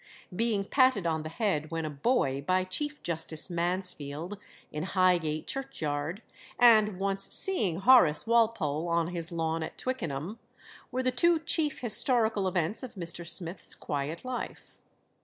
[0.35, 4.39] Being patted on the head when a boy by Chief Justice Mansfield,
[4.71, 6.23] in Highgate churchyard,
[6.57, 10.39] and once seeing Horace Walpole on his lawn at Twickenham,
[10.91, 13.27] were the two chief historical events of Mr.
[13.29, 14.79] Smith's quiet life.